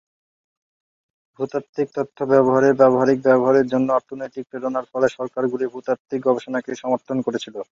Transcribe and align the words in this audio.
ভূতাত্ত্বিক 1.39 1.87
তথ্য 1.95 2.17
ব্যবহারের 2.31 2.73
ব্যবহারিক 2.81 3.19
ব্যবহারের 3.27 3.65
জন্য 3.67 3.87
অর্থনৈতিক 3.93 4.43
প্রেরণার 4.49 4.85
ফলে 4.91 5.07
সরকারগুলি 5.17 5.65
ভূতাত্ত্বিক 5.73 6.19
গবেষণাকে 6.27 6.71
সমর্থন 6.81 7.17
করেছিল। 7.25 7.55